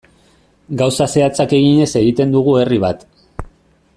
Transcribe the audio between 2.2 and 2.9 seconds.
dugu herri